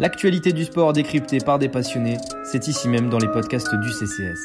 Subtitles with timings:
[0.00, 4.40] L'actualité du sport décryptée par des passionnés, c'est ici même dans les podcasts du CCS.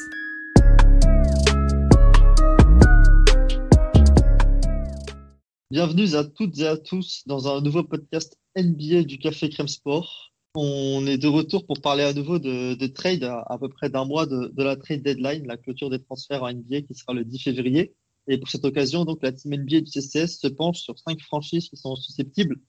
[5.70, 10.34] Bienvenue à toutes et à tous dans un nouveau podcast NBA du Café Crème Sport.
[10.54, 14.26] On est de retour pour parler à nouveau de, trade à, peu près d'un mois
[14.26, 17.94] de, la trade deadline, la clôture des transferts en NBA qui sera le 10 février.
[18.28, 21.70] Et pour cette occasion, donc, la team NBA du CCS se penche sur cinq franchises
[21.70, 22.60] qui sont susceptibles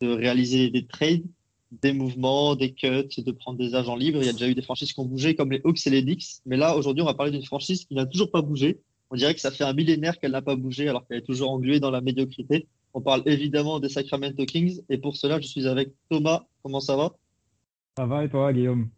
[0.00, 1.24] de réaliser des trades,
[1.72, 4.20] des mouvements, des cuts, de prendre des agents libres.
[4.20, 6.02] Il y a déjà eu des franchises qui ont bougé, comme les Hawks et les
[6.02, 6.40] Knicks.
[6.46, 8.80] Mais là, aujourd'hui, on va parler d'une franchise qui n'a toujours pas bougé.
[9.10, 11.50] On dirait que ça fait un millénaire qu'elle n'a pas bougé, alors qu'elle est toujours
[11.50, 12.66] engluée dans la médiocrité.
[12.94, 14.80] On parle évidemment des Sacramento Kings.
[14.88, 16.44] Et pour cela, je suis avec Thomas.
[16.62, 17.14] Comment ça va?
[17.96, 18.88] Ça va et toi, Guillaume?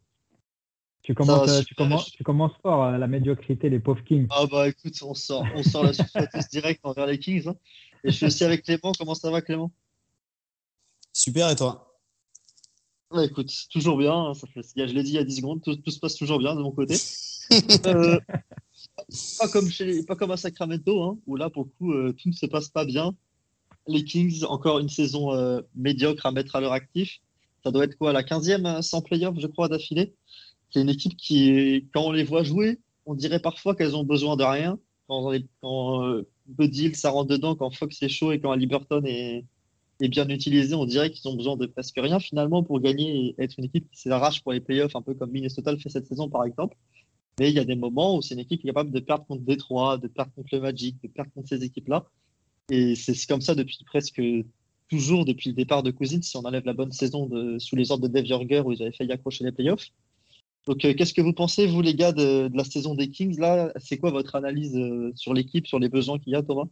[1.03, 4.27] Tu commences, tu, commences, tu commences fort à la médiocrité, les pauvres Kings.
[4.31, 7.49] Ah bah écoute, on sort, on sort la surface direct envers les Kings.
[7.49, 7.57] Hein.
[8.05, 8.93] Et je suis aussi avec Clément.
[8.99, 9.73] Comment ça va, Clément?
[11.15, 11.88] Super, et toi?
[13.11, 14.15] Bah, Écoute, toujours bien.
[14.15, 16.39] Hein, ça fait, je l'ai dit il y a 10 secondes, tout, se passe toujours
[16.39, 16.97] bien de mon côté.
[17.87, 18.19] euh,
[19.39, 22.29] pas, comme chez, pas comme à Sacramento, hein, où là, pour le coup, euh, tout
[22.29, 23.15] ne se passe pas bien.
[23.87, 27.21] Les Kings, encore une saison euh, médiocre à mettre à leur actif.
[27.65, 30.15] Ça doit être quoi, la 15e euh, sans playoff, je crois, d'affilée?
[30.71, 34.37] C'est une équipe qui, quand on les voit jouer, on dirait parfois qu'elles ont besoin
[34.37, 34.79] de rien.
[35.09, 35.33] Quand,
[35.63, 39.45] quand euh, Buddy, ça rentre dedans, quand Fox est chaud et quand Liberton est,
[40.01, 43.43] est bien utilisé, on dirait qu'ils ont besoin de presque rien finalement pour gagner et
[43.43, 46.07] être une équipe qui s'arrache pour les playoffs, un peu comme Minnesota le fait cette
[46.07, 46.77] saison par exemple.
[47.39, 49.25] Mais il y a des moments où c'est une équipe qui est capable de perdre
[49.27, 52.07] contre Détroit, de perdre contre le Magic, de perdre contre ces équipes-là.
[52.71, 54.21] Et c'est comme ça depuis presque
[54.89, 58.09] toujours, depuis le départ de Cousins, si on enlève la bonne saison sous les ordres
[58.09, 59.91] de Dave Jorger où ils avaient failli accrocher les playoffs.
[60.69, 63.73] Donc, euh, qu'est-ce que vous pensez, vous, les gars, de, la saison des Kings là?
[63.79, 66.69] C'est quoi votre analyse euh, sur l'équipe, sur les besoins qu'il y a, Thomas?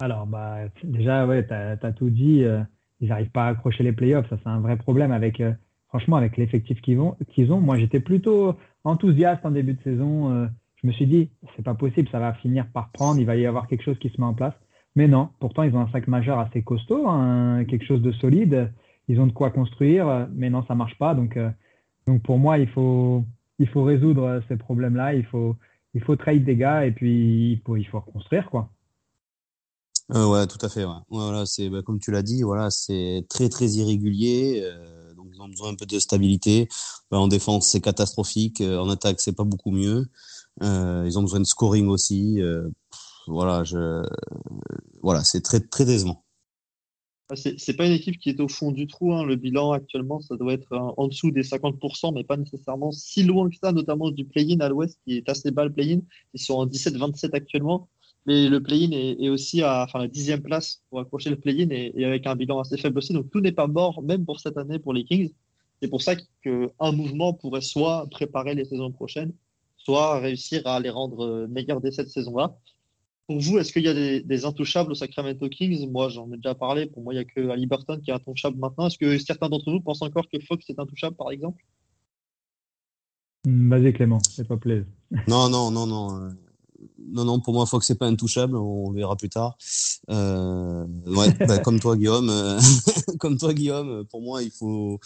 [0.00, 2.44] Alors, bah, déjà, ouais, tu as, tout dit.
[2.44, 2.62] Euh,
[3.00, 4.28] ils n'arrivent pas à accrocher les playoffs.
[4.28, 5.42] Ça, c'est un vrai problème avec,
[5.88, 7.60] franchement, avec l'effectif qu'ils qu'ils ont.
[7.60, 10.48] Moi, j'étais plutôt enthousiaste en début de saison.
[10.76, 13.20] je me suis dit, c'est pas possible, ça va finir par prendre.
[13.20, 14.54] Il va y avoir quelque chose qui se met en place.
[14.94, 18.72] Mais non, pourtant, ils ont un sac majeur assez costaud, hein, quelque chose de solide.
[19.08, 21.14] Ils ont de quoi construire, mais non, ça marche pas.
[21.14, 21.38] Donc,
[22.06, 23.24] donc pour moi, il faut,
[23.58, 25.14] il faut résoudre ces problèmes-là.
[25.14, 25.56] Il faut,
[25.94, 28.70] il faut trade des gars et puis il faut, il faut reconstruire quoi.
[30.14, 30.84] Euh, ouais, tout à fait.
[30.84, 30.94] Ouais.
[31.08, 34.62] Voilà, c'est bah, comme tu l'as dit, voilà, c'est très très irrégulier.
[34.62, 36.68] Euh, donc ils ont besoin un peu de stabilité.
[37.10, 38.60] Bah, en défense, c'est catastrophique.
[38.60, 40.06] Euh, en attaque, c'est pas beaucoup mieux.
[40.62, 42.40] Euh, ils ont besoin de scoring aussi.
[42.40, 42.68] Euh,
[43.26, 44.02] voilà, je,
[45.02, 46.22] voilà, c'est très très décevant.
[47.28, 49.12] Ah, c'est pas une équipe qui est au fond du trou.
[49.12, 49.24] Hein.
[49.24, 53.50] Le bilan actuellement, ça doit être en dessous des 50%, mais pas nécessairement si loin
[53.50, 55.98] que ça, notamment du play-in à l'ouest, qui est assez bas le play-in.
[56.34, 57.88] Ils sont en 17-27 actuellement.
[58.26, 62.04] Mais le play-in est, aussi à enfin, la dixième place pour accrocher le play-in et,
[62.04, 63.12] avec un bilan assez faible aussi.
[63.12, 65.32] Donc tout n'est pas mort, même pour cette année, pour les Kings.
[65.80, 69.32] C'est pour ça qu'un mouvement pourrait soit préparer les saisons prochaines,
[69.76, 72.56] soit réussir à les rendre euh, meilleurs dès cette saison-là.
[73.28, 75.88] Pour vous, est-ce qu'il y a des, intouchables au Sacramento Kings?
[75.90, 76.86] Moi, j'en ai déjà parlé.
[76.86, 78.86] Pour moi, il n'y a que Ali Burton qui est intouchable maintenant.
[78.86, 81.62] Est-ce que certains d'entre vous pensent encore que Fox est intouchable, par exemple?
[83.44, 84.86] Vas-y, Clément, c'est pas plaisir.
[85.28, 86.30] Non, non, non, non.
[87.16, 88.56] Euh, non, non, pour moi, Fox n'est pas intouchable.
[88.56, 89.56] On verra plus tard.
[90.10, 92.30] Euh, ouais, bah, comme toi, Guillaume.
[92.30, 92.60] Euh,
[93.18, 94.04] comme toi, Guillaume.
[94.06, 94.98] Pour moi, il faut,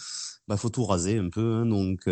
[0.47, 1.61] bah, faut tout raser un peu.
[1.61, 2.07] Hein, donc,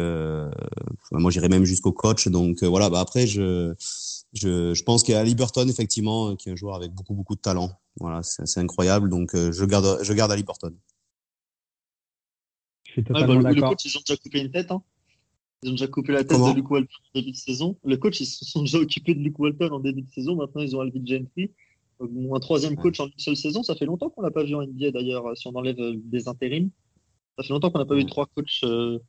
[1.12, 2.28] moi, j'irai même jusqu'au coach.
[2.28, 2.90] Donc, voilà.
[2.90, 3.76] Bah, après, je
[4.34, 7.36] je, je pense qu'il y a Liberton, effectivement, qui est un joueur avec beaucoup, beaucoup
[7.36, 7.72] de talent.
[8.00, 9.10] Voilà, c'est incroyable.
[9.10, 10.72] Donc, euh, je garde, je garde Liberton.
[12.86, 14.72] Je suis totalement ouais, bah, le, coach, ils ont déjà coupé une tête.
[14.72, 14.82] Hein.
[15.64, 17.76] Ils ont déjà coupé la tête de Luke Walton en début de saison.
[17.84, 20.36] Le coach, ils se sont déjà occupés de Luke Walton en début de saison.
[20.36, 21.52] Maintenant, ils ont Alvin Gentry.
[22.02, 23.62] Un troisième coach en une seule saison.
[23.62, 26.30] Ça fait longtemps qu'on l'a pas vu en NBA d'ailleurs, si on enlève euh, des
[26.30, 26.70] intérims.
[27.38, 29.00] Ça fait longtemps qu'on n'a pas vu trois coachs euh,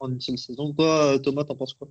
[0.00, 0.72] en une seule saison.
[0.72, 1.88] Toi, Thomas, t'en penses quoi?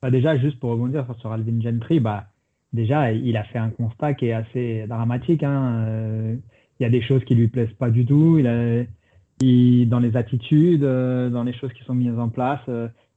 [0.00, 2.24] Bah, déjà, juste pour rebondir sur Alvin Gentry, bah,
[2.72, 5.42] déjà, il a fait un constat qui est assez dramatique.
[5.42, 5.84] Hein.
[5.86, 6.36] Euh,
[6.80, 8.38] il y a des choses qui lui plaisent pas du tout.
[8.38, 8.84] Il a,
[9.42, 12.60] il, dans les attitudes, euh, dans les choses qui sont mises en place.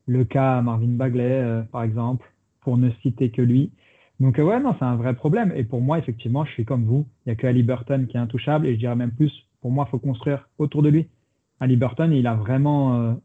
[0.10, 2.31] Euh, le cas Marvin Bagley, par exemple,
[2.62, 3.72] pour ne citer que lui.
[4.19, 5.52] Donc, ouais, non, c'est un vrai problème.
[5.56, 7.06] Et pour moi, effectivement, je suis comme vous.
[7.25, 8.68] Il n'y a que Ali Burton qui est intouchable.
[8.68, 9.31] Et je dirais même plus,
[9.62, 11.07] pour moi, il faut construire autour de lui.
[11.60, 13.18] Ali Burton, il a vraiment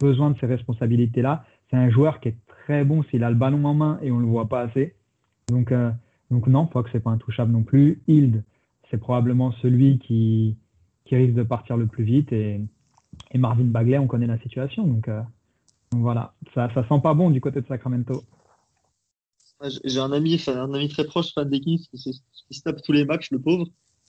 [0.00, 1.44] besoin de ces responsabilités-là.
[1.70, 4.18] C'est un joueur qui est très bon s'il a le ballon en main et on
[4.18, 4.94] le voit pas assez.
[5.48, 5.90] Donc, euh,
[6.30, 8.00] donc non, Fox c'est pas intouchable non plus.
[8.06, 8.42] Hild,
[8.90, 10.56] c'est probablement celui qui,
[11.04, 12.60] qui risque de partir le plus vite et,
[13.34, 14.84] Marvin Bagley, on connaît la situation.
[14.84, 15.08] Euh, donc
[16.00, 18.22] voilà, ça, ça sent pas bon du côté de Sacramento.
[19.84, 23.04] J'ai un ami, un ami très proche, fan des Kings, qui, se tape tous les
[23.04, 23.66] matchs, le pauvre.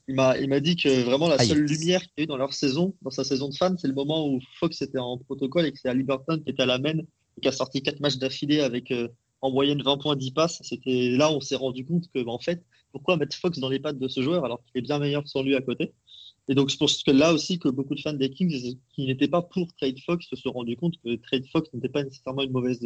[0.08, 2.36] Il m'a, il m'a dit que vraiment la seule lumière qu'il y a eu dans
[2.36, 5.66] leur saison, dans sa saison de fan, c'est le moment où Fox était en protocole
[5.66, 8.18] et que c'est Liberton qui était à la main et qui a sorti quatre matchs
[8.18, 9.08] d'affilée avec euh,
[9.40, 10.60] en moyenne 20 points, 10 passes.
[10.62, 12.62] C'était là où on s'est rendu compte que, en fait,
[12.92, 15.42] pourquoi mettre Fox dans les pattes de ce joueur alors qu'il est bien meilleur sans
[15.42, 15.92] lui à côté?
[16.48, 19.28] Et donc, je pense que là aussi, que beaucoup de fans des Kings qui n'étaient
[19.28, 22.52] pas pour trade Fox se sont rendus compte que trade Fox n'était pas nécessairement une
[22.52, 22.80] mauvaise,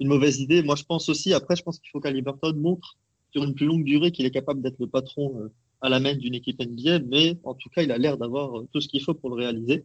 [0.00, 0.62] une mauvaise idée.
[0.62, 2.96] Moi, je pense aussi, après, je pense qu'il faut qu'Aliberton montre
[3.32, 6.14] sur une plus longue durée qu'il est capable d'être le patron euh, à la main
[6.14, 9.02] d'une équipe NBA, mais en tout cas, il a l'air d'avoir euh, tout ce qu'il
[9.02, 9.84] faut pour le réaliser.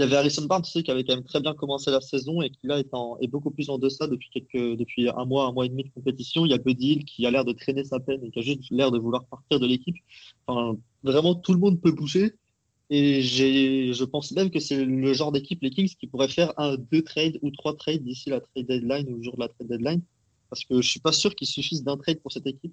[0.00, 2.40] Il y avait Harrison Barnes aussi qui avait quand même très bien commencé la saison
[2.40, 5.84] et qui là est, beaucoup plus en deçà depuis un mois, un mois et demi
[5.84, 6.46] de compétition.
[6.46, 8.62] Il y a Buddy qui a l'air de traîner sa peine et qui a juste
[8.70, 9.96] l'air de vouloir partir de l'équipe.
[10.46, 12.34] Enfin, vraiment, tout le monde peut bouger.
[12.88, 16.78] Et je pense même que c'est le genre d'équipe, les Kings, qui pourraient faire un,
[16.78, 19.68] deux trades ou trois trades d'ici la trade deadline ou le jour de la trade
[19.68, 20.00] deadline.
[20.48, 22.72] Parce que je suis pas sûr qu'il suffise d'un trade pour cette équipe.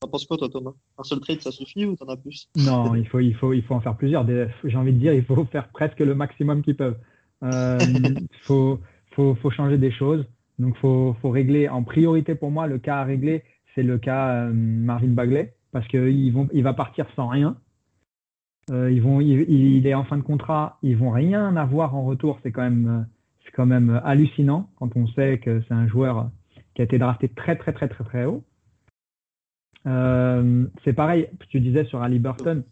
[0.00, 0.72] T'en penses quoi, toi, Thomas?
[0.96, 2.48] Un seul trade, ça suffit ou t'en as plus?
[2.56, 4.26] Non, il faut, il, faut, il faut en faire plusieurs.
[4.64, 6.96] J'ai envie de dire, il faut faire presque le maximum qu'ils peuvent.
[7.42, 7.78] Il euh,
[8.44, 8.80] faut,
[9.10, 10.24] faut, faut, changer des choses.
[10.58, 11.68] Donc, il faut, faut, régler.
[11.68, 13.42] En priorité, pour moi, le cas à régler,
[13.74, 17.58] c'est le cas euh, Marvin Bagley, parce qu'il il va partir sans rien.
[18.70, 22.04] Euh, ils vont, il, il, est en fin de contrat, ils vont rien avoir en
[22.04, 22.38] retour.
[22.42, 23.06] C'est quand même,
[23.44, 26.30] c'est quand même hallucinant quand on sait que c'est un joueur
[26.74, 28.44] qui a été drafté très, très, très, très, très haut.
[29.86, 32.62] Euh, c'est pareil, tu disais sur Ali Burton,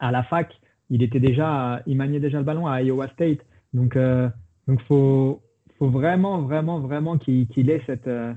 [0.00, 0.52] à la fac,
[0.90, 3.38] il était déjà, il maniait déjà le ballon à Iowa State.
[3.72, 4.28] Donc, euh,
[4.68, 5.40] donc faut,
[5.78, 8.34] faut vraiment, vraiment, vraiment qu'il ait cette, euh,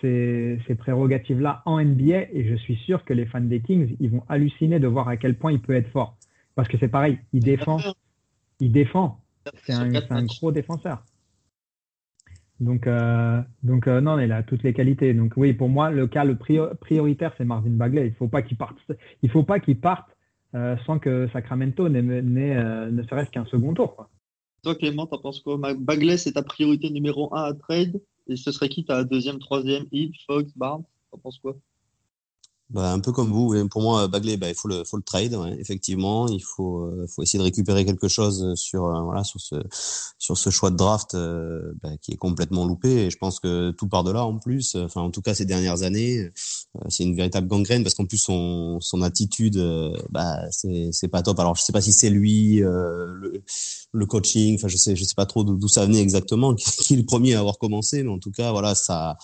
[0.00, 2.28] ces, ces prérogatives-là en NBA.
[2.32, 5.16] Et je suis sûr que les fans des Kings, ils vont halluciner de voir à
[5.16, 6.16] quel point il peut être fort.
[6.54, 7.78] Parce que c'est pareil, il défend,
[8.60, 9.20] il défend.
[9.64, 11.02] C'est un, un, gros défenseur.
[12.60, 15.14] Donc, euh, donc euh, non, il a toutes les qualités.
[15.14, 18.08] Donc oui, pour moi, le cas le prioritaire, c'est Marvin Bagley.
[18.08, 18.76] Il faut pas qu'il parte.
[19.22, 20.10] Il faut pas qu'il parte
[20.54, 23.96] euh, sans que Sacramento n'ait ne serait-ce qu'un second tour.
[23.96, 24.10] Quoi.
[24.62, 25.58] Toi, Clément, t'en penses quoi?
[25.78, 28.00] Bagley, c'est ta priorité numéro un à trade.
[28.28, 30.84] Et ce serait qui ta deuxième, troisième Heat, Fox, Barnes?
[31.10, 31.56] T'en penses quoi?
[32.70, 33.68] Bah, un peu comme vous.
[33.68, 36.28] Pour moi, Bagley, bah, il faut le, faut le trade, ouais, effectivement.
[36.28, 39.56] Il faut, euh, faut essayer de récupérer quelque chose sur, euh, voilà, sur ce,
[40.18, 43.06] sur ce choix de draft euh, bah, qui est complètement loupé.
[43.06, 44.76] Et je pense que tout part de là en plus.
[44.76, 46.30] Enfin, en tout cas, ces dernières années,
[46.88, 49.60] c'est une véritable gangrène parce qu'en plus son, son attitude,
[50.10, 51.40] bah, c'est, c'est pas top.
[51.40, 53.42] Alors, je sais pas si c'est lui, le,
[53.92, 54.54] le coaching.
[54.54, 57.34] Enfin, je sais, je sais pas trop d'où ça venait exactement, qui est le premier
[57.34, 59.18] à avoir commencé, mais en tout cas, voilà, ça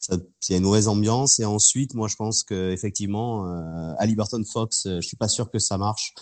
[0.00, 1.38] c'est une mauvaise ambiance.
[1.40, 5.28] Et ensuite, moi, je pense que effectivement, euh, à Liberton Fox, euh, je suis pas
[5.28, 6.14] sûr que ça marche.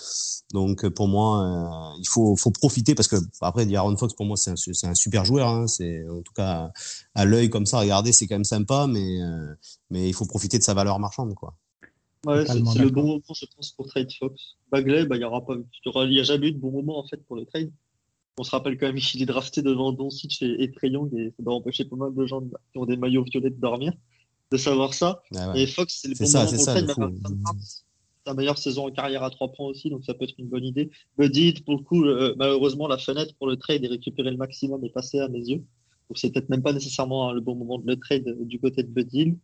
[0.53, 4.27] Donc, euh, pour moi, euh, il faut, faut profiter parce que après, Aaron Fox, pour
[4.27, 5.49] moi, c'est un, un, super joueur.
[5.49, 5.67] Hein.
[5.69, 6.71] C'est en tout cas
[7.15, 9.19] à l'œil comme ça, regardez, c'est quand même sympa, mais
[9.91, 11.55] mais il faut profiter de sa valeur marchande, quoi.
[12.27, 14.57] Ouais, c'est le bon moment, je pense, pour trade Fox.
[14.73, 17.07] Bagley, bah, il y aura pas, il y a jamais eu de bon moment en
[17.07, 17.71] fait pour le trade
[18.39, 21.43] on se rappelle quand même qu'il est drafté devant Doncic et, et Trayon, et ça
[21.43, 23.93] doit empêcher pas mal de gens qui ont des maillots violets de dormir,
[24.51, 25.23] de savoir ça.
[25.35, 27.55] Ah et Fox, c'est le bon ça, moment pour
[28.27, 30.65] sa meilleure saison en carrière à trois points aussi, donc ça peut être une bonne
[30.65, 30.91] idée.
[31.17, 34.85] Buddy, pour le coup, euh, malheureusement, la fenêtre pour le trade et récupérer le maximum
[34.85, 35.65] est passée à mes yeux.
[36.09, 38.89] Donc c'est peut-être même pas nécessairement le bon moment de le trade du côté de
[38.89, 39.35] Buddy.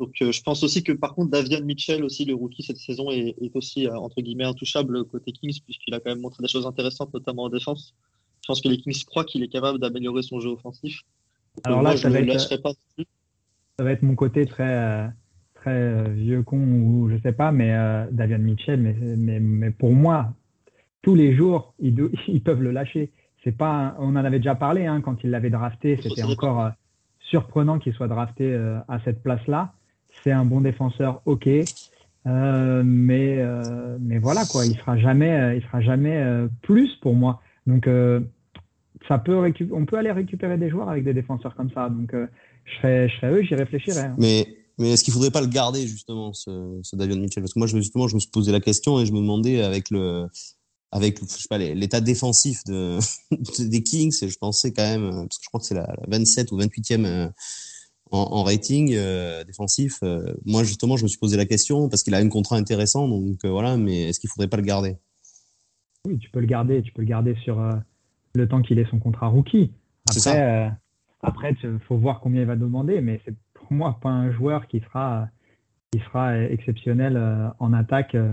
[0.00, 3.10] Donc euh, je pense aussi que par contre Davian Mitchell aussi le rookie cette saison
[3.10, 6.48] est, est aussi euh, entre guillemets intouchable côté Kings puisqu'il a quand même montré des
[6.48, 7.94] choses intéressantes notamment en défense.
[8.48, 11.02] Je pense que les Kings croient qu'il est capable d'améliorer son jeu offensif.
[11.64, 12.70] Alors là, ça, va être, pas
[13.78, 15.06] ça va être mon côté très, euh,
[15.52, 19.70] très euh, vieux con ou je sais pas, mais euh, Davian Mitchell, mais, mais, mais,
[19.70, 20.32] pour moi,
[21.02, 21.94] tous les jours, ils,
[22.28, 23.12] ils peuvent le lâcher.
[23.44, 26.00] C'est pas, on en avait déjà parlé hein, quand il l'avait drafté.
[26.02, 26.70] C'était encore
[27.20, 28.54] surprenant qu'il soit drafté
[28.88, 29.74] à cette place-là.
[30.24, 31.46] C'est un bon défenseur, ok.
[32.24, 33.44] mais,
[34.00, 37.42] mais voilà quoi, il sera jamais, il sera jamais plus pour moi.
[37.66, 37.86] Donc
[39.06, 41.88] ça peut on peut aller récupérer des joueurs avec des défenseurs comme ça.
[41.88, 42.26] Donc, euh,
[42.64, 44.00] je, serais, je serais eux, j'y réfléchirais.
[44.00, 44.16] Hein.
[44.18, 44.46] Mais,
[44.78, 47.42] mais est-ce qu'il faudrait pas le garder, justement, ce, ce Davion Mitchell?
[47.42, 49.62] Parce que moi, je, justement, je me suis posé la question et je me demandais
[49.62, 50.26] avec le
[50.90, 52.98] avec je sais pas l'état défensif de,
[53.58, 56.50] des Kings et je pensais quand même parce que je crois que c'est la, 27
[56.50, 57.28] ou 28e euh,
[58.10, 60.02] en, en rating euh, défensif
[60.46, 63.44] moi justement je me suis posé la question parce qu'il a un contrat intéressant donc
[63.44, 64.96] voilà mais est-ce qu'il faudrait pas le garder?
[66.06, 67.60] Oui tu peux le garder tu peux le garder sur
[68.34, 69.72] le temps qu'il ait son contrat rookie.
[70.08, 70.68] Après, euh,
[71.22, 74.66] après, il faut voir combien il va demander, mais c'est pour moi pas un joueur
[74.66, 75.28] qui sera,
[75.90, 78.32] qui sera exceptionnel euh, en attaque euh,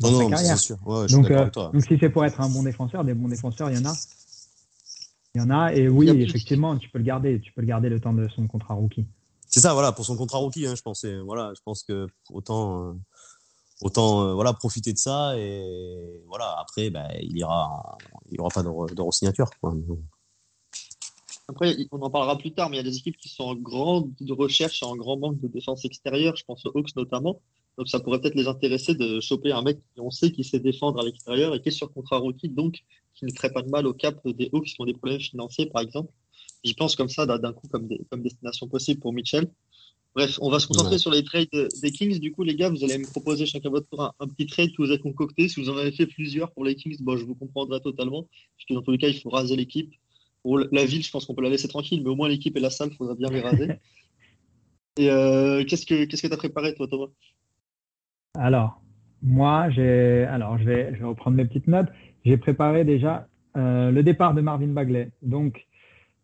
[0.00, 0.58] dans non, sa carrière.
[0.58, 0.76] Sûr.
[1.10, 3.88] donc, donc, si c'est pour être un bon défenseur, des bons défenseurs, il y en
[3.88, 3.94] a.
[5.34, 7.40] Il y en a, et oui, effectivement, tu peux le garder.
[7.40, 9.06] Tu peux le garder le temps de son contrat rookie.
[9.48, 11.18] C'est ça, voilà, pour son contrat rookie, hein, je pensais.
[11.20, 12.94] Voilà, je pense que autant
[13.82, 17.98] autant voilà profiter de ça et voilà après ben, il ira
[18.30, 18.68] il y aura pas de.
[21.48, 23.54] Après, on en parlera plus tard, mais il y a des équipes qui sont en
[23.54, 26.34] grande recherche et en grand manque de défense extérieure.
[26.36, 27.40] Je pense aux Hawks notamment.
[27.76, 30.60] Donc, ça pourrait peut-être les intéresser de choper un mec qui on sait qui sait
[30.60, 32.84] défendre à l'extérieur et qui est sur contrat rookie, donc
[33.14, 35.66] qui ne ferait pas de mal au cap des Hawks qui ont des problèmes financiers,
[35.66, 36.12] par exemple.
[36.64, 39.50] J'y pense comme ça, d'un coup, comme destination possible pour Mitchell.
[40.14, 41.48] Bref, on va se concentrer sur les trades
[41.80, 42.20] des Kings.
[42.20, 44.82] Du coup, les gars, vous allez me proposer chacun votre tour un, petit trade que
[44.82, 45.48] vous avez concocté.
[45.48, 48.22] Si vous en avez fait plusieurs pour les Kings, bon, je vous comprendrai totalement.
[48.22, 49.90] Parce que dans tous les cas, il faut raser l'équipe.
[50.42, 52.60] Pour la ville, je pense qu'on peut la laisser tranquille, mais au moins l'équipe et
[52.60, 53.68] la salle, il faudra bien les raser.
[54.98, 57.10] et euh, qu'est-ce que qu'est-ce que tu as préparé, toi, Thomas?
[58.34, 58.82] Alors,
[59.22, 60.24] moi, j'ai.
[60.24, 61.88] Alors, je vais, je vais reprendre mes petites notes.
[62.24, 65.10] J'ai préparé déjà euh, le départ de Marvin Bagley.
[65.22, 65.66] Donc,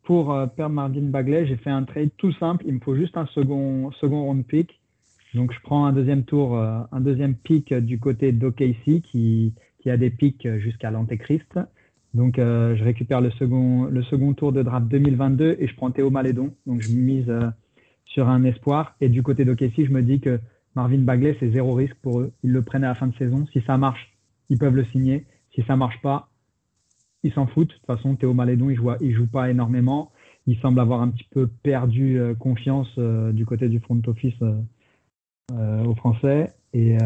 [0.09, 2.65] pour euh, perdre Marvin Bagley, j'ai fait un trade tout simple.
[2.67, 4.81] Il me faut juste un second, second round pick.
[5.35, 9.99] Donc, je prends un deuxième tour, un deuxième pick du côté d'OKC qui, qui a
[9.99, 11.59] des picks jusqu'à l'Antéchrist.
[12.15, 15.91] Donc, euh, je récupère le second, le second tour de draft 2022 et je prends
[15.91, 16.55] Théo Malédon.
[16.67, 17.51] Donc, je mise euh,
[18.07, 18.97] sur un espoir.
[19.01, 20.41] Et du côté d'OKC, je me dis que
[20.75, 22.33] Marvin Bagley, c'est zéro risque pour eux.
[22.43, 23.47] Ils le prennent à la fin de saison.
[23.53, 24.17] Si ça marche,
[24.49, 25.27] ils peuvent le signer.
[25.55, 26.28] Si ça marche pas,
[27.23, 27.69] ils s'en foutent.
[27.69, 30.13] De toute façon, Théo Malédon, il joue, il joue pas énormément.
[30.47, 34.41] Il semble avoir un petit peu perdu euh, confiance du côté du front office
[35.53, 36.53] aux Français.
[36.75, 36.99] Et,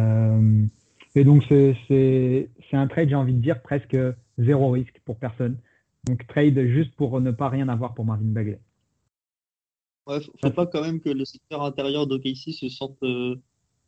[1.25, 3.97] donc, c'est un trade, j'ai envie de dire, presque
[4.39, 5.57] zéro risque pour personne.
[6.05, 8.61] Donc trade juste pour ne pas rien avoir pour Marvin Bagley.
[10.07, 13.37] Ouais, faut pas quand même que le secteur intérieur d'OKC se sente euh,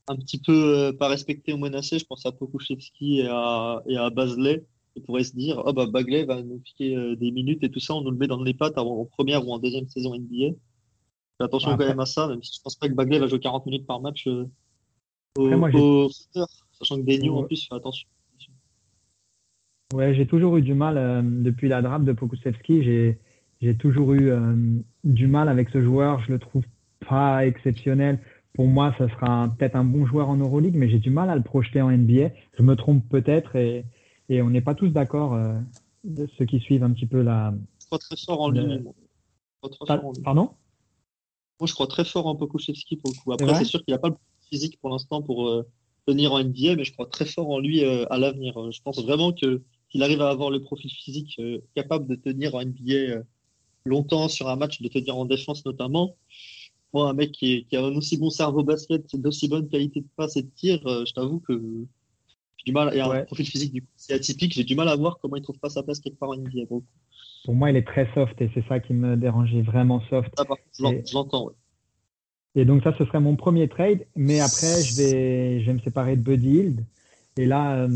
[0.06, 1.98] un petit peu euh, pas respecté ou menacé.
[1.98, 3.96] Je pense à Pokushevski et à, et.
[4.96, 7.80] Ils pourraient se dire, oh bah Bagley va nous piquer euh, des minutes et tout
[7.80, 10.54] ça, on nous le met dans les pattes en, première ou en deuxième saison NBA.
[11.38, 13.40] Fais attention quand même à ça, même si je pense pas que Bagley va jouer
[13.40, 14.48] 40 minutes par match au,
[15.36, 18.08] au sachant que Denio en plus fait attention.
[19.92, 22.82] Ouais, j'ai toujours eu du mal euh, depuis la draft de Pokusevski.
[22.82, 23.18] J'ai,
[23.60, 24.54] j'ai toujours eu euh,
[25.04, 26.20] du mal avec ce joueur.
[26.26, 26.64] Je le trouve
[27.08, 28.18] pas exceptionnel.
[28.54, 31.36] Pour moi, ça sera peut-être un bon joueur en Euroleague, mais j'ai du mal à
[31.36, 32.30] le projeter en NBA.
[32.58, 33.84] Je me trompe peut-être et,
[34.28, 35.58] et on n'est pas tous d'accord, euh,
[36.38, 37.54] ceux qui suivent un petit peu la.
[37.80, 38.80] Je crois très fort en lui.
[40.22, 40.50] Pardon?
[41.60, 43.32] Moi, je crois très fort en Pokusevski pour le coup.
[43.32, 44.16] Après, c'est sûr qu'il n'a pas le
[44.50, 45.64] physique pour l'instant pour
[46.06, 48.70] tenir en NBA, mais je crois très fort en lui à l'avenir.
[48.72, 49.62] Je pense vraiment que
[49.94, 53.22] s'il arrive à avoir le profil physique euh, capable de tenir en NBA euh,
[53.84, 56.16] longtemps sur un match, de tenir en défense notamment,
[56.92, 60.36] moi, un mec qui, a un aussi bon cerveau basket, d'aussi bonne qualité de passe
[60.36, 61.86] et de tir, euh, je t'avoue que
[62.64, 65.18] du mal, et un profil physique du coup, c'est atypique, j'ai du mal à voir
[65.20, 66.66] comment il trouve pas sa place quelque part en NBA.
[67.44, 70.32] Pour moi, il est très soft et c'est ça qui me dérangeait, vraiment soft.
[70.38, 70.44] Ah,
[70.78, 71.50] je l'entends,
[72.54, 75.80] Et donc ça, ce serait mon premier trade, mais après, je vais, je vais me
[75.80, 76.84] séparer de Buddy Hield.
[77.36, 77.86] Et là,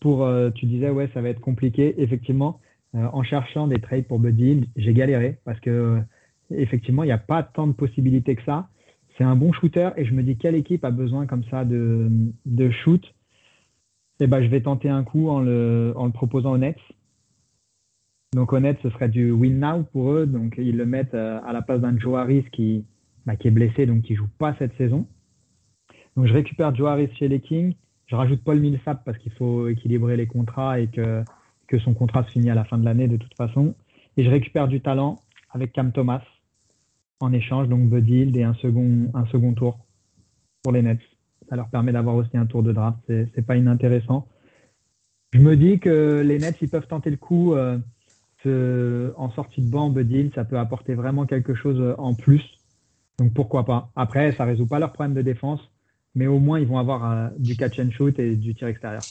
[0.00, 1.94] pour, euh, tu disais, ouais, ça va être compliqué.
[1.98, 2.60] Effectivement,
[2.94, 6.00] euh, en cherchant des trades pour Buddy j'ai galéré parce que euh,
[6.50, 8.68] effectivement, il n'y a pas tant de possibilités que ça.
[9.18, 12.08] C'est un bon shooter et je me dis quelle équipe a besoin comme ça de,
[12.44, 13.02] de shoot.
[14.20, 16.80] Eh ben, je vais tenter un coup en le, en le proposant aux Nets.
[18.34, 20.26] Donc au Nets, ce serait du win now pour eux.
[20.26, 22.84] Donc ils le mettent à la place d'un Joe Harris qui,
[23.26, 25.06] bah, qui est blessé, donc qui joue pas cette saison.
[26.16, 27.74] Donc je récupère Joe Harris chez les Kings.
[28.06, 31.22] Je rajoute Paul Millsap parce qu'il faut équilibrer les contrats et que,
[31.66, 33.74] que son contrat se finit à la fin de l'année de toute façon.
[34.16, 35.16] Et je récupère du talent
[35.50, 36.22] avec Cam Thomas
[37.20, 39.78] en échange, donc Buddy et un second, un second tour
[40.62, 41.00] pour les Nets.
[41.48, 44.26] Ça leur permet d'avoir aussi un tour de draft, c'est pas inintéressant.
[45.32, 47.78] Je me dis que les Nets, ils peuvent tenter le coup euh,
[49.16, 52.42] en sortie de banc, Buddy ça peut apporter vraiment quelque chose en plus.
[53.18, 53.90] Donc pourquoi pas?
[53.96, 55.60] Après, ça résout pas leur problème de défense
[56.16, 59.02] mais au moins ils vont avoir euh, du catch and shoot et du tir extérieur.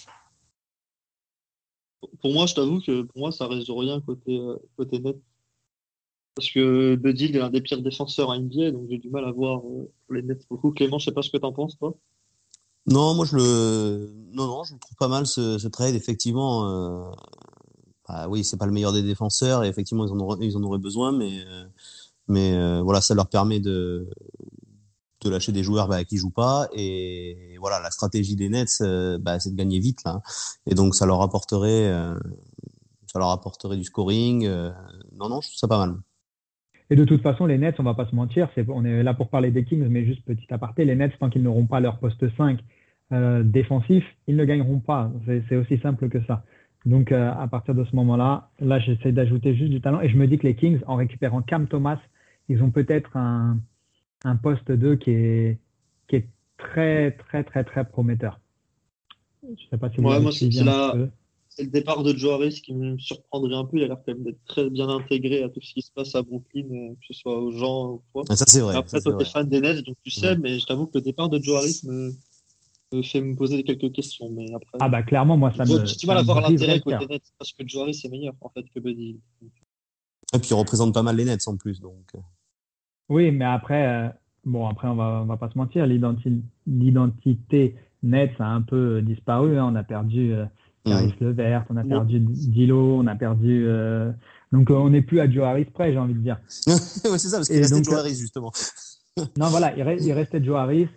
[2.19, 5.17] Pour moi, je t'avoue que pour moi, ça résout rien côté, euh, côté net.
[6.35, 9.31] Parce que Buddy est un des pires défenseurs à NBA, donc j'ai du mal à
[9.31, 10.45] voir euh, les nets.
[10.49, 10.71] Beaucoup.
[10.71, 11.95] Clément, je sais pas ce que tu en penses, toi.
[12.87, 15.95] Non, moi je le, non, non, je trouve pas mal ce, trade.
[15.95, 17.11] Effectivement,
[18.07, 20.63] bah, oui, c'est pas le meilleur des défenseurs et effectivement ils en auraient, ils en
[20.63, 21.43] auraient besoin, mais,
[22.27, 24.07] mais voilà, ça leur permet de,
[25.25, 26.67] de lâcher des joueurs bah, qui jouent pas.
[26.73, 30.21] Et voilà, la stratégie des Nets, euh, bah, c'est de gagner vite là.
[30.65, 32.15] Et donc ça leur apporterait, euh,
[33.07, 33.39] ça leur
[33.75, 34.45] du scoring.
[34.45, 34.71] Euh,
[35.17, 35.95] non, non, je trouve ça pas mal.
[36.91, 39.15] Et de toute façon, les Nets, on va pas se mentir, c'est, on est là
[39.15, 41.97] pour parler des Kings, mais juste petit aparté, les Nets, tant qu'ils n'auront pas leur
[41.97, 42.59] poste 5
[43.11, 45.11] défensif, ils ne gagneront pas.
[45.47, 46.43] C'est, aussi simple que ça.
[46.85, 50.27] Donc à partir de ce moment-là, là, j'essaie d'ajouter juste du talent et je me
[50.27, 51.99] dis que les Kings, en récupérant Cam Thomas,
[52.49, 53.57] ils ont peut-être un,
[54.23, 55.59] un poste 2 qui est,
[56.07, 58.39] qui est très, très, très, très prometteur.
[59.43, 60.31] Je sais pas si vous Ouais, avez moi,
[61.57, 63.77] c'est le départ de Joe Harris qui me surprendrait un peu.
[63.77, 66.13] Il a l'air quand même d'être très bien intégré à tout ce qui se passe
[66.13, 68.23] à Brooklyn, euh, que ce soit aux gens ou quoi.
[68.29, 68.75] Ah, Ça, c'est vrai.
[68.75, 71.29] Après, toi, t'es fan des Nets, donc tu sais, mais je t'avoue que le départ
[71.29, 72.11] de Joe Harris me,
[72.97, 74.29] me fait me poser quelques questions.
[74.29, 75.97] Mais après, Ah bah clairement, moi ça J'ai me.
[75.99, 78.63] du mal à voir l'intérêt côté Nets parce que Joe Harris est meilleur en fait
[78.73, 79.19] que Buddy.
[80.33, 81.79] Et puis, il représente pas mal les Nets en plus.
[81.79, 82.19] Donc, euh.
[83.09, 84.09] Oui, mais après, euh,
[84.43, 89.01] bon, après on va, on va pas se mentir, l'identi- l'identité Nets a un peu
[89.01, 89.57] disparu.
[89.57, 89.69] hein.
[89.71, 90.45] On a perdu euh,
[90.85, 91.89] Caris Levert, on a Ouais.
[91.89, 93.65] perdu Dilo, on a perdu.
[93.67, 94.11] euh,
[94.51, 96.39] Donc euh, on n'est plus à Joe Harris près, j'ai envie de dire.
[96.47, 98.51] c'est ça, parce qu'il restait donc, Joe euh, Harris, justement.
[99.37, 100.87] Non, voilà, il, re- il restait Joe Harris,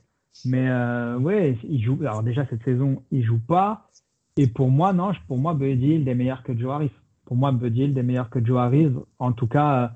[0.44, 1.98] mais euh, ouais, il joue.
[2.02, 3.88] Alors déjà cette saison, il joue pas.
[4.36, 6.92] Et pour moi, non, pour moi, Buddy Hield est meilleur que Joe Harris.
[7.24, 8.90] Pour moi, Buddy Hield est meilleur que Joe Harris.
[9.18, 9.88] En tout cas, euh,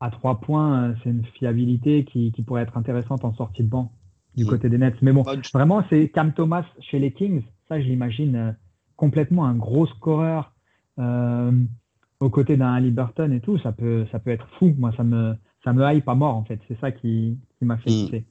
[0.00, 3.68] à trois points, euh, c'est une fiabilité qui, qui pourrait être intéressante en sortie de
[3.68, 3.92] banc
[4.36, 4.48] du Mm.
[4.48, 5.00] côté des Nets.
[5.02, 5.24] Mais bon,
[5.54, 7.42] vraiment, c'est Cam Thomas chez les Kings.
[7.68, 8.52] Ça, je l'imagine euh,
[8.96, 10.52] complètement un gros scoreur
[10.98, 11.52] euh,
[12.20, 13.58] aux côtés d'un Halliburton et tout.
[13.58, 14.74] Ça peut, ça peut être fou.
[14.78, 16.60] Moi, ça me, ça me hype à mort en fait.
[16.68, 18.22] C'est ça qui, qui m'a fait Mm.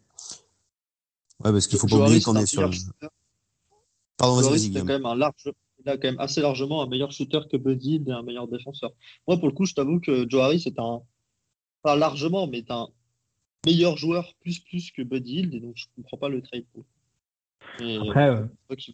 [1.44, 2.62] Ouais, parce qu'il faut pas oublier Harris, qu'on est sur.
[2.68, 2.76] le-.
[4.18, 4.88] Pardon, vas-y, c'est Guillaume.
[4.88, 5.34] quand même un large,
[5.84, 8.92] il a quand même assez largement un meilleur shooter que Buddy et un meilleur défenseur.
[9.28, 11.02] Moi, pour le coup, je t'avoue que Joe Harris est un,
[11.82, 12.88] pas largement, mais est un
[13.66, 16.66] meilleur joueur plus plus que Buddy Hield et donc je comprends pas le trade.
[17.80, 18.94] Et, Après, euh, pas qu'il-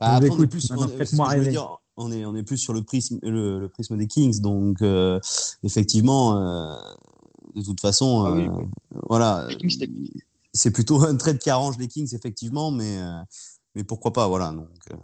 [0.00, 1.50] Bah, après, on est plus, on est- faites-moi ce que je veux rêver.
[1.50, 4.40] dire, on est, on est plus sur le prisme, le, le prisme des Kings.
[4.40, 5.18] Donc, euh,
[5.64, 6.76] effectivement, euh,
[7.58, 8.64] de toute façon, Ah oui, euh, oui.
[9.08, 9.48] voilà,
[10.52, 13.20] c'est plutôt un trade qui arrange les Kings, effectivement, mais, euh,
[13.74, 14.52] mais pourquoi pas, voilà.
[14.52, 14.96] Donc, euh,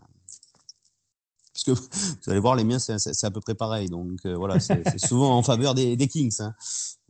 [1.52, 1.70] parce que
[2.25, 3.88] vous allez voir, les miens, c'est à peu près pareil.
[3.88, 6.34] Donc, euh, voilà, c'est souvent en faveur des, des Kings.
[6.40, 6.54] hein.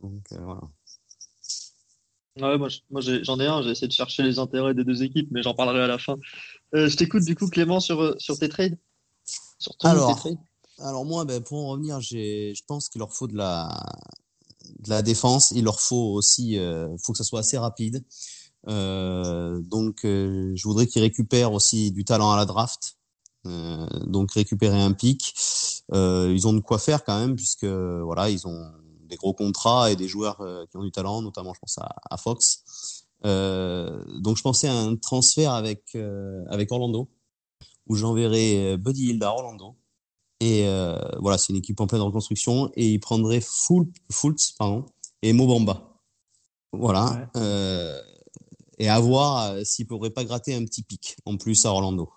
[0.01, 0.61] Donc, euh, voilà.
[2.37, 2.67] Ouais, moi,
[2.99, 5.81] j'en ai un, j'ai essayé de chercher les intérêts des deux équipes, mais j'en parlerai
[5.83, 6.15] à la fin.
[6.75, 8.77] Euh, je t'écoute du coup, Clément, sur, sur tes trades.
[9.57, 10.37] Sur ton Alors, tes trades.
[10.79, 13.69] Alors moi, ben, pour en revenir, j'ai, je pense qu'il leur faut de la,
[14.87, 15.51] la défense.
[15.51, 18.03] Il leur faut aussi, euh, faut que ça soit assez rapide.
[18.67, 22.97] Euh, donc, euh, je voudrais qu'ils récupèrent aussi du talent à la draft.
[24.07, 25.35] Donc récupérer un pic.
[25.93, 28.71] Ils ont de quoi faire quand même puisque voilà, ils ont
[29.07, 30.37] des gros contrats et des joueurs
[30.71, 32.63] qui ont du talent, notamment je pense à, Fox.
[33.23, 35.95] Donc je pensais à un transfert avec
[36.49, 37.07] avec Orlando
[37.85, 39.75] où j'enverrai Buddy Hield à Orlando.
[40.41, 42.69] Et euh, voilà, c'est une équipe en pleine reconstruction.
[42.75, 44.85] Et il prendrait Ful- Fultz pardon,
[45.21, 45.97] et Mobamba.
[46.73, 47.05] Voilà.
[47.33, 47.41] Ouais.
[47.41, 48.01] Euh,
[48.77, 52.11] et à voir euh, s'il pourrait pas gratter un petit pic en plus à Orlando.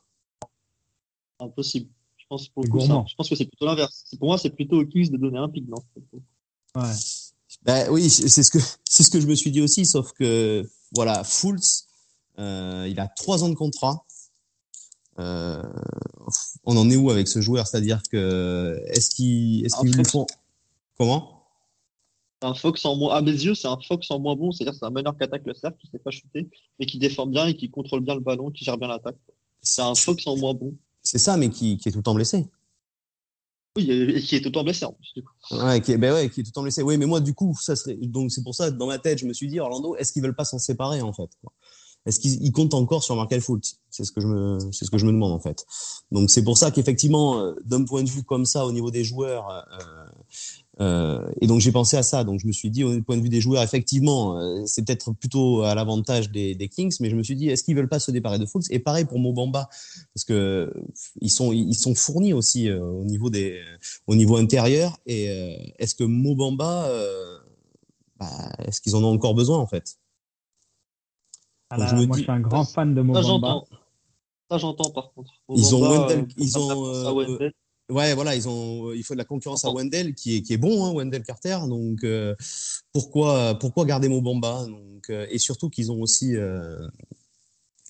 [1.41, 1.89] Impossible.
[2.17, 3.07] Je pense, pour le C'est coup, ça- gourmand.
[3.09, 4.05] je pense que c'est plutôt l'inverse.
[4.19, 5.65] Pour moi, c'est plutôt aux Kings de donner un pic.
[5.69, 5.77] Non
[6.75, 6.93] Ouais.
[7.63, 10.69] Ben oui, c'est ce que c'est ce que je me suis dit aussi, sauf que
[10.95, 11.87] voilà, Fultz,
[12.39, 14.05] euh, il a trois ans de contrat.
[15.19, 15.63] Euh,
[16.65, 17.67] on en est où avec ce joueur?
[17.67, 20.11] C'est-à-dire que est-ce qu'il Fox.
[20.11, 20.27] font
[20.97, 21.35] comment?
[22.41, 24.53] Un Fox en moins, à mes yeux, c'est un Fox en moins bon.
[24.53, 26.99] C'est-à-dire que c'est un meneur qui attaque le cercle, qui sait pas shooter, mais qui
[26.99, 29.17] défend bien et qui contrôle bien le ballon, qui gère bien l'attaque.
[29.61, 30.77] C'est un Fox en moins bon.
[31.03, 32.47] C'est ça, mais qui, qui est tout le temps blessé.
[33.77, 35.13] Oui, et et qui est tout le temps blessé en plus.
[35.17, 35.33] Du coup.
[35.51, 36.83] Ouais, qui est, ben ouais, qui est tout le temps blessé.
[36.83, 39.27] Oui, mais moi, du coup, ça serait, donc c'est pour ça, dans ma tête, je
[39.27, 41.31] me suis dit, Orlando, est-ce qu'ils veulent pas s'en séparer, en fait?
[42.09, 43.81] Est-ce qu'ils ils comptent encore sur Markel Fultz?
[43.91, 45.67] C'est ce que je me, c'est ce que je me demande, en fait.
[46.11, 49.05] Donc, c'est pour ça qu'effectivement, euh, d'un point de vue comme ça, au niveau des
[49.05, 52.25] joueurs, euh, euh, et donc j'ai pensé à ça.
[52.25, 55.63] Donc, je me suis dit, au point de vue des joueurs, effectivement, c'est peut-être plutôt
[55.63, 58.39] à l'avantage des, Kings, mais je me suis dit, est-ce qu'ils veulent pas se déparer
[58.39, 58.69] de Fultz?
[58.71, 59.69] Et pareil pour Mobamba,
[60.15, 60.73] parce que
[61.21, 63.61] ils sont, ils sont fournis aussi au niveau des,
[64.07, 64.97] au niveau intérieur.
[65.05, 65.27] Et
[65.79, 66.89] est-ce que Mobamba,
[68.19, 69.99] bah, est-ce qu'ils en ont encore besoin en fait?
[71.71, 73.23] Ah là, je moi, dis- je suis un grand fan de Ça, Mobamba.
[73.49, 73.67] j'entends.
[74.51, 75.33] Ça, j'entends par contre.
[75.55, 77.53] Ils ont Wendell- euh, ils ont, euh, Wendell.
[77.91, 80.59] Ouais, voilà, ils ont, il faut de la concurrence à Wendell qui est qui est
[80.59, 81.59] bon, hein, Wendell Carter.
[81.69, 82.35] Donc euh,
[82.93, 84.67] pourquoi pourquoi garder Mobamba?
[84.67, 86.87] Donc euh, et surtout qu'ils ont aussi euh,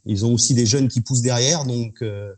[0.05, 1.65] ils ont aussi des jeunes qui poussent derrière.
[1.65, 2.33] Donc euh,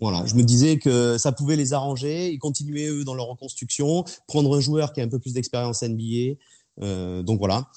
[0.00, 2.30] voilà, je me disais que ça pouvait les arranger.
[2.32, 5.82] Ils continuaient eux dans leur reconstruction, prendre un joueur qui a un peu plus d'expérience
[5.82, 6.36] NBA.
[6.80, 7.68] Euh, donc voilà.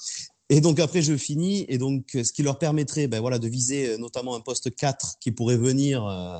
[0.54, 3.88] Et donc après je finis et donc ce qui leur permettrait ben voilà de viser
[3.88, 6.36] euh, notamment un poste 4 qui pourrait venir euh,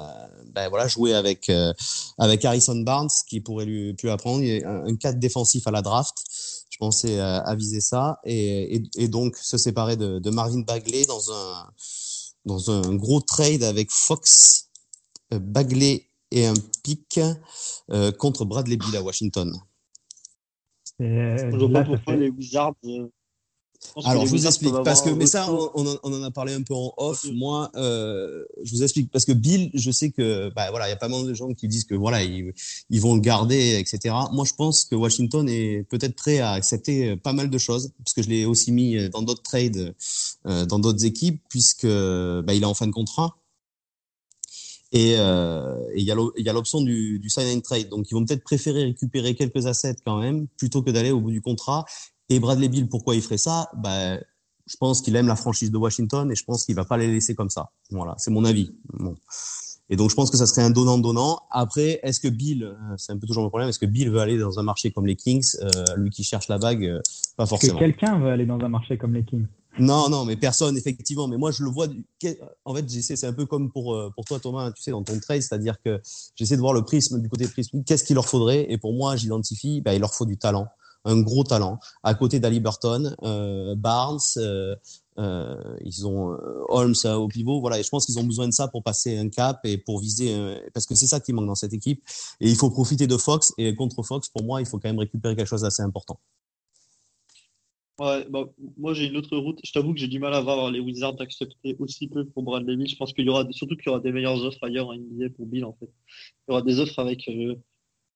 [0.54, 1.72] ben voilà jouer avec euh,
[2.18, 5.66] avec Harrison Barnes qui pourrait lui plus apprendre Il y a un, un 4 défensif
[5.66, 6.14] à la draft.
[6.68, 10.60] Je pensais à, à viser ça et, et, et donc se séparer de, de Marvin
[10.60, 11.66] Bagley dans un
[12.44, 14.68] dans un gros trade avec Fox,
[15.32, 17.18] euh, Bagley et un pick
[17.90, 19.54] euh, contre Bradley Beal à Washington.
[21.00, 22.74] Euh, Je vois pas pourquoi fait- les Wizards.
[23.96, 26.74] Euh, Alors, je vous explique, parce que, mais ça, on, en a parlé un peu
[26.74, 27.26] en off.
[27.32, 30.94] Moi, euh, je vous explique, parce que Bill, je sais que, bah, voilà, il y
[30.94, 32.52] a pas mal de gens qui disent que, voilà, ils,
[32.90, 34.14] ils vont le garder, etc.
[34.32, 38.14] Moi, je pense que Washington est peut-être prêt à accepter pas mal de choses, parce
[38.14, 39.94] que je l'ai aussi mis dans d'autres trades,
[40.46, 43.36] euh, dans d'autres équipes, puisque, bah, il est en fin de contrat.
[44.92, 47.88] Et euh, il y a l'option du, du sign and trade.
[47.88, 51.30] Donc, ils vont peut-être préférer récupérer quelques assets quand même, plutôt que d'aller au bout
[51.30, 51.86] du contrat
[52.28, 53.70] et Bradley Bill, pourquoi il ferait ça?
[53.76, 54.16] Bah,
[54.66, 57.08] Je pense qu'il aime la franchise de Washington et je pense qu'il va pas les
[57.08, 57.70] laisser comme ça.
[57.90, 58.74] Voilà, c'est mon avis.
[58.92, 59.14] Bon.
[59.90, 61.40] Et donc, je pense que ça serait un donnant-donnant.
[61.50, 64.20] Après, est-ce que Bill, euh, c'est un peu toujours le problème, est-ce que Bill veut
[64.20, 67.00] aller dans un marché comme les Kings, euh, lui qui cherche la bague, euh,
[67.36, 67.74] pas forcément.
[67.74, 69.46] Est-ce que quelqu'un veut aller dans un marché comme les Kings?
[69.78, 71.28] Non, non, mais personne, effectivement.
[71.28, 71.88] Mais moi, je le vois.
[72.64, 75.18] En fait, j'essaie, c'est un peu comme pour, pour toi, Thomas, tu sais, dans ton
[75.18, 76.00] trade, c'est-à-dire que
[76.36, 77.82] j'essaie de voir le prisme du côté prisme.
[77.84, 78.66] Qu'est-ce qu'il leur faudrait?
[78.70, 80.68] Et pour moi, j'identifie, bah, il leur faut du talent
[81.04, 81.78] un gros talent.
[82.02, 84.74] À côté d'Ali Burton, euh, Barnes, euh,
[85.18, 86.36] euh, ils ont
[86.68, 87.60] Holmes au pivot.
[87.60, 90.00] Voilà, et je pense qu'ils ont besoin de ça pour passer un cap et pour
[90.00, 90.34] viser,
[90.74, 92.02] parce que c'est ça qui manque dans cette équipe.
[92.40, 93.52] Et il faut profiter de Fox.
[93.58, 96.18] Et contre Fox, pour moi, il faut quand même récupérer quelque chose d'assez important.
[97.98, 98.46] Ouais, bah,
[98.78, 99.60] moi j'ai une autre route.
[99.62, 102.86] Je t'avoue que j'ai du mal à voir les Wizards accepter aussi peu pour Bradley.
[102.86, 105.28] Je pense qu'il y aura surtout qu'il y aura des meilleures offres ailleurs en NBA
[105.36, 105.90] pour Bill en fait.
[106.48, 107.28] Il y aura des offres avec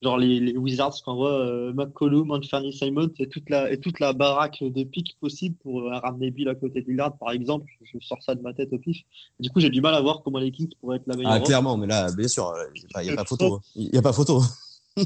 [0.03, 4.01] genre les, les Wizards qu'on voit euh, McCollum, Anthony Simon et toute la et toute
[4.01, 7.71] la baraque de pics possible pour euh, ramener Bill à côté de Lillard par exemple.
[7.83, 8.99] Je sors ça de ma tête au pif.
[9.41, 11.41] Du coup j'ai du mal à voir comment les Kings pourraient être la meilleure ah
[11.41, 14.43] clairement mais là bien sûr il n'y a, pas photo il y a pas photo.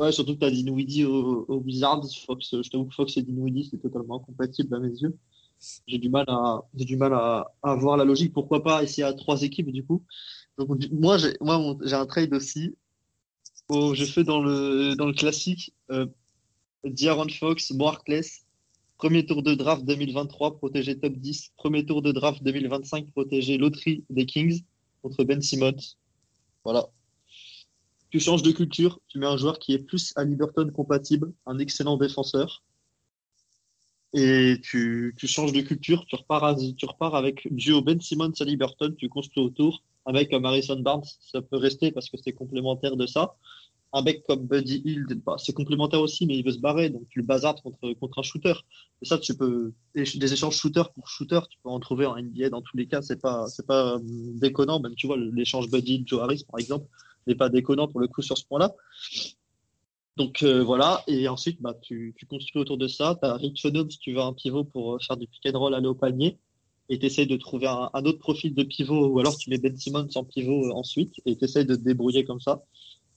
[0.00, 2.02] Ouais surtout que tu as Dinwiddie aux, au Wizards.
[2.26, 5.16] Fox je t'avoue que Fox et Dinwiddie c'est totalement incompatible à mes yeux.
[5.86, 8.32] J'ai du mal à j'ai du mal à, à voir la logique.
[8.32, 10.02] Pourquoi pas essayer à trois équipes du coup.
[10.58, 12.74] Donc moi j'ai moi j'ai un trade aussi
[13.68, 16.06] Oh, je fais dans le, dans le classique euh,
[16.84, 18.44] Diaron Fox, Moarkless,
[18.98, 24.04] premier tour de draft 2023, protégé top 10, premier tour de draft 2025, protégé loterie
[24.10, 24.62] des Kings
[25.02, 25.96] contre Ben Simmons.
[26.62, 26.88] Voilà.
[28.10, 31.58] Tu changes de culture, tu mets un joueur qui est plus à Liberton compatible, un
[31.58, 32.62] excellent défenseur.
[34.16, 36.44] Et tu, changes de culture, tu repars,
[37.14, 41.40] avec duo Ben Simmons à Liberton, tu construis autour un mec comme Harrison Barnes, ça
[41.40, 43.34] peut rester parce que c'est complémentaire de ça.
[43.92, 47.02] Un mec comme Buddy Hill, bah, c'est complémentaire aussi, mais il veut se barrer, donc
[47.10, 48.54] tu le bazardes contre, contre un shooter.
[49.02, 52.50] Et ça, tu peux des échanges shooter pour shooter, tu peux en trouver en NBA
[52.50, 53.02] dans tous les cas.
[53.02, 54.80] C'est pas c'est pas euh, déconnant.
[54.80, 56.86] Même tu vois l'échange Buddy Joe Harris par exemple,
[57.28, 58.74] n'est pas déconnant pour le coup sur ce point-là.
[60.16, 63.18] Donc euh, voilà, et ensuite bah, tu, tu construis autour de ça.
[63.20, 65.74] Tu as Rich si tu veux un pivot pour euh, faire du pick and roll
[65.74, 66.38] aller au panier
[66.88, 70.08] et tu de trouver un, autre profil de pivot, ou alors tu mets Ben Simmons
[70.14, 72.62] en pivot euh, ensuite, et tu de te débrouiller comme ça.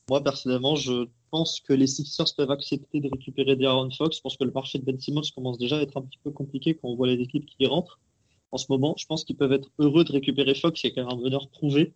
[0.09, 4.17] Moi, personnellement, je pense que les Sixers peuvent accepter de récupérer Aaron Fox.
[4.17, 6.31] Je pense que le marché de Ben Simmons commence déjà à être un petit peu
[6.31, 7.99] compliqué quand on voit les équipes qui y rentrent.
[8.53, 11.03] En ce moment, je pense qu'ils peuvent être heureux de récupérer Fox, qui est quand
[11.05, 11.93] même un meneur prouvé.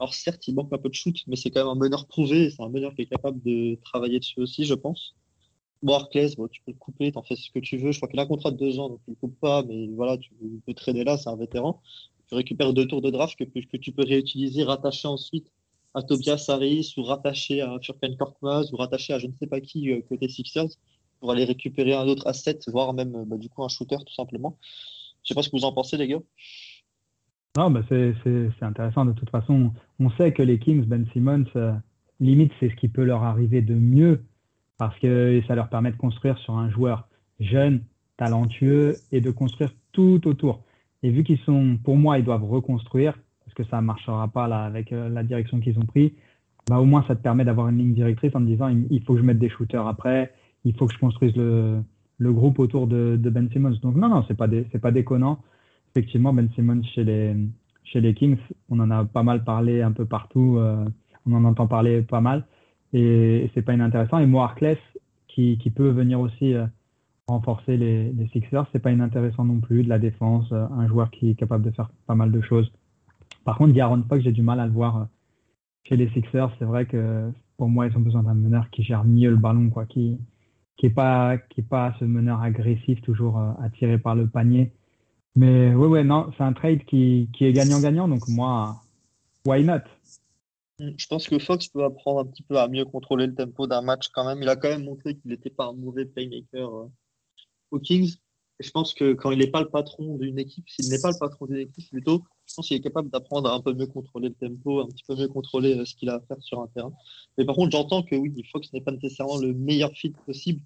[0.00, 2.50] Alors certes, il manque un peu de shoot, mais c'est quand même un meneur prouvé,
[2.50, 5.14] c'est un meneur qui est capable de travailler dessus aussi, je pense.
[5.82, 7.92] Bon, Arclaise, bon, tu peux le couper, t'en fais ce que tu veux.
[7.92, 9.88] Je crois qu'il a un contrat de deux ans, donc tu le coupes pas, mais
[9.88, 10.32] voilà, tu
[10.66, 11.82] peux traîner là, c'est un vétéran.
[12.28, 15.52] Tu récupères deux tours de draft que, que tu peux réutiliser, rattacher ensuite
[15.94, 19.60] à Tobias Harris ou rattacher à Furkan Korkmaz ou rattacher à je ne sais pas
[19.60, 20.68] qui euh, côté Sixers
[21.18, 24.58] pour aller récupérer un autre asset, voire même bah, du coup un shooter tout simplement.
[25.24, 26.22] Je sais pas ce que vous en pensez les gars.
[27.56, 28.14] Non, bah c'est
[28.62, 29.04] intéressant.
[29.04, 31.72] De toute façon, on sait que les Kings, Ben Simmons, euh,
[32.20, 34.22] limite, c'est ce qui peut leur arriver de mieux
[34.78, 37.08] parce que ça leur permet de construire sur un joueur
[37.40, 37.82] jeune,
[38.16, 40.62] talentueux et de construire tout autour.
[41.02, 44.46] Et vu qu'ils sont, pour moi, ils doivent reconstruire parce que ça ne marchera pas
[44.46, 46.14] là avec euh, la direction qu'ils ont pris.
[46.68, 49.14] Bah, au moins, ça te permet d'avoir une ligne directrice en me disant il faut
[49.14, 50.32] que je mette des shooters après,
[50.64, 51.82] il faut que je construise le,
[52.18, 53.76] le groupe autour de, Ben Simmons.
[53.82, 55.40] Donc, non, non, c'est pas, c'est pas déconnant.
[55.94, 57.36] Effectivement, Ben Simmons chez les,
[57.84, 60.56] chez les Kings, on en a pas mal parlé un peu partout.
[60.58, 60.84] Euh,
[61.26, 62.46] on en entend parler pas mal
[62.92, 64.18] et, c'est pas inintéressant.
[64.18, 64.54] Et moi,
[65.28, 66.66] qui, qui peut venir aussi euh,
[67.28, 69.82] renforcer les, les Sixers, c'est pas inintéressant non plus.
[69.82, 72.72] De la défense, euh, un joueur qui est capable de faire pas mal de choses.
[73.44, 75.08] Par contre, Garon Fox, j'ai du mal à le voir
[75.84, 76.50] chez les Sixers.
[76.58, 79.70] C'est vrai que pour moi, ils ont besoin d'un meneur qui gère mieux le ballon,
[79.70, 80.18] quoi, qui
[80.76, 81.36] qui pas
[81.68, 84.72] pas ce meneur agressif toujours attiré par le panier.
[85.36, 88.08] Mais ouais ouais non, c'est un trade qui qui est gagnant-gagnant.
[88.08, 88.82] Donc moi,
[89.46, 89.82] why not?
[90.78, 93.82] Je pense que Fox peut apprendre un petit peu à mieux contrôler le tempo d'un
[93.82, 94.42] match quand même.
[94.42, 96.88] Il a quand même montré qu'il n'était pas un mauvais playmaker euh,
[97.70, 98.16] aux Kings.
[98.58, 101.10] Et je pense que quand il n'est pas le patron d'une équipe, s'il n'est pas
[101.10, 103.86] le patron d'une équipe plutôt, je pense qu'il est capable d'apprendre à un peu mieux
[103.86, 106.60] contrôler le tempo, un petit peu mieux contrôler euh, ce qu'il a à faire sur
[106.60, 106.92] un terrain.
[107.36, 110.62] Mais par contre, j'entends que oui, Fox n'est pas nécessairement le meilleur fit possible.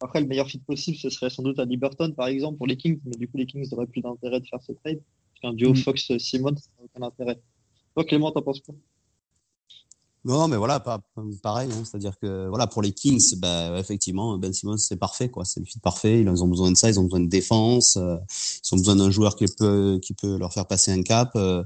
[0.00, 2.76] Après, le meilleur fit possible, ce serait sans doute à Liberton, par exemple, pour les
[2.76, 5.00] Kings, mais du coup, les Kings n'auraient plus d'intérêt de faire ce trade.
[5.00, 5.76] Parce qu'un duo Mm.
[5.76, 7.40] Fox-Simon, ça n'a aucun intérêt.
[7.94, 8.74] Toi, Clément, t'en penses quoi?
[10.24, 11.00] Non, mais voilà, pas,
[11.42, 11.70] pareil.
[11.72, 15.30] Hein, C'est-à-dire que voilà, pour les Kings, bah, effectivement, Ben Simmons, c'est parfait.
[15.30, 15.44] quoi.
[15.44, 16.20] C'est le fit parfait.
[16.20, 16.90] Ils ont besoin de ça.
[16.90, 17.96] Ils ont besoin de défense.
[17.96, 18.16] euh,
[18.64, 21.30] ils ont besoin d'un joueur qui peut, qui peut leur faire passer un cap.
[21.36, 21.64] euh.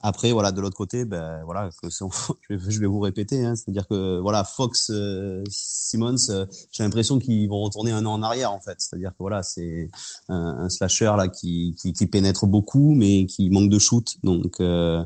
[0.00, 3.44] Après, voilà, de l'autre côté, ben voilà, je, vais, vous répéter.
[3.44, 8.12] Hein, C'est-à-dire que voilà, Fox, euh, Simmons, euh, j'ai l'impression qu'ils vont retourner un an
[8.12, 8.76] en arrière en fait.
[8.78, 9.90] C'est-à-dire que voilà, c'est
[10.28, 11.74] un, slasher là qui,
[12.10, 14.16] pénètre beaucoup, mais qui manque de shoot.
[14.22, 15.02] Donc euh,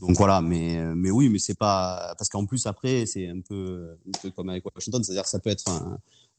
[0.00, 3.96] donc voilà, mais mais oui, mais c'est pas parce qu'en plus après c'est un peu
[4.06, 5.64] un peu comme avec Washington, c'est-à-dire ça peut être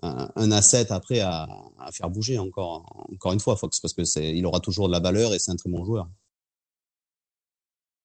[0.02, 1.48] un, asset après à,
[1.92, 5.00] faire bouger encore encore une fois Fox parce que c'est il aura toujours de la
[5.00, 6.08] valeur et c'est un très bon joueur.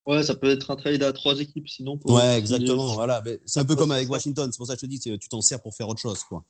[0.06, 1.98] Ouais, ça peut être un trade à trois équipes, sinon.
[1.98, 2.94] pour- Ouais, exactement.
[2.94, 4.10] Voilà, c'est un peu comme avec.
[4.10, 4.50] Washington.
[4.50, 6.44] C'est pour ça que je te dis, tu t'en sers pour faire autre chose, quoi.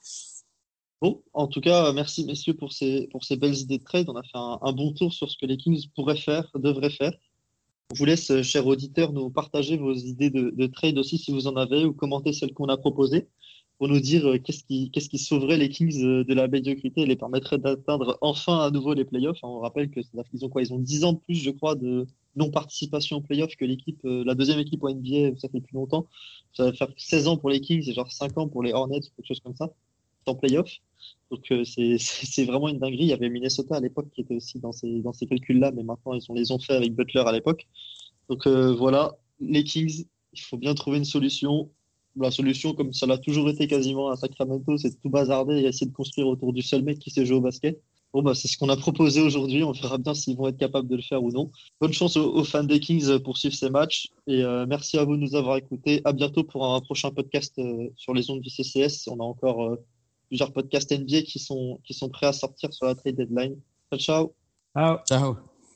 [1.03, 4.09] Bon, en tout cas, merci messieurs pour ces, pour ces belles idées de trade.
[4.09, 6.91] On a fait un, un bon tour sur ce que les Kings pourraient faire, devraient
[6.91, 7.13] faire.
[7.93, 11.33] On vous laisse, euh, chers auditeurs, nous partager vos idées de, de trade aussi si
[11.33, 13.29] vous en avez ou commenter celles qu'on a proposées
[13.81, 17.07] pour nous dire euh, qu'est-ce qui, qui sauverait les Kings euh, de la médiocrité et
[17.07, 19.39] les permettrait d'atteindre enfin à nouveau les playoffs.
[19.43, 20.61] Hein, On rappelle que qu'ils ont quoi?
[20.61, 24.23] Ils ont 10 ans de plus, je crois, de non-participation aux playoffs que l'équipe, euh,
[24.27, 26.07] la deuxième équipe au NBA, ça fait plus longtemps.
[26.53, 29.01] Ça va faire 16 ans pour les Kings et genre 5 ans pour les Hornets,
[29.01, 29.73] quelque chose comme ça,
[30.27, 30.77] en playoffs.
[31.31, 31.65] Donc euh,
[31.97, 33.05] c'est vraiment une dinguerie.
[33.05, 35.85] Il y avait Minnesota à l'époque qui était aussi dans ces, dans ces calculs-là, mais
[35.85, 37.67] maintenant ils ont, les ont fait avec Butler à l'époque.
[38.29, 41.71] Donc euh, voilà, les Kings, il faut bien trouver une solution.
[42.17, 45.67] La solution, comme ça l'a toujours été quasiment à Sacramento, c'est de tout bazarder et
[45.67, 47.81] essayer de construire autour du seul mec qui sait jouer au basket.
[48.13, 49.63] Bon, bah, c'est ce qu'on a proposé aujourd'hui.
[49.63, 51.51] On verra bien s'ils vont être capables de le faire ou non.
[51.81, 54.09] Bonne chance aux, aux fans des Kings pour suivre ces matchs.
[54.27, 56.01] Et euh, merci à vous de nous avoir écoutés.
[56.05, 59.07] À bientôt pour un prochain podcast euh, sur les ondes du CCS.
[59.09, 59.77] On a encore euh,
[60.29, 63.57] plusieurs podcasts NBA qui sont, qui sont prêts à sortir sur la trade deadline.
[63.93, 64.35] Ciao, ciao.
[64.75, 64.99] Ciao.
[65.07, 65.50] Ciao.